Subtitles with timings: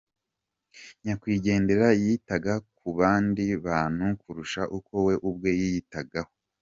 [1.03, 6.31] Nyakwigendera yitaga ku bandi bantu kurusha uko we ubwe yiyitagaho.